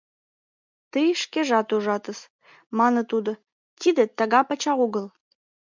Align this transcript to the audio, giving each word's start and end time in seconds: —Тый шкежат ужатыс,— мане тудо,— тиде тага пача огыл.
—Тый 0.91 1.07
шкежат 1.21 1.67
ужатыс,— 1.75 2.19
мане 2.77 3.03
тудо,— 3.11 3.31
тиде 3.79 4.03
тага 4.17 4.41
пача 4.47 4.73
огыл. 4.85 5.05